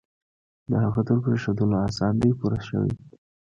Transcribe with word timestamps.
د 0.69 0.71
هغه 0.83 1.01
تر 1.07 1.17
پرېښودلو 1.25 1.75
آسان 1.87 2.13
دی 2.21 2.31
پوه 2.39 2.57
شوې!. 2.67 2.93